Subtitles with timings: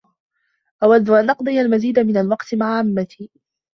[0.83, 3.31] أودّ أن أقضي المزيد من الوقت مع عمّتي.